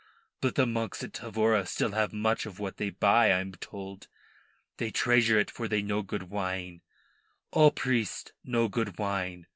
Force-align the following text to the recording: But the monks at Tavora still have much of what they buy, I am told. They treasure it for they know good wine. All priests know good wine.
But 0.41 0.55
the 0.55 0.65
monks 0.65 1.03
at 1.03 1.13
Tavora 1.13 1.67
still 1.67 1.91
have 1.91 2.11
much 2.11 2.47
of 2.47 2.57
what 2.57 2.77
they 2.77 2.89
buy, 2.89 3.27
I 3.31 3.37
am 3.39 3.51
told. 3.51 4.07
They 4.77 4.89
treasure 4.89 5.37
it 5.37 5.51
for 5.51 5.67
they 5.67 5.83
know 5.83 6.01
good 6.01 6.23
wine. 6.23 6.81
All 7.51 7.69
priests 7.69 8.31
know 8.43 8.67
good 8.67 8.97
wine. 8.97 9.45